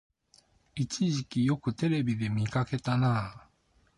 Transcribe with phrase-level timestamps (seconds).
[0.73, 3.49] 一時期よくテレビで見かけたなあ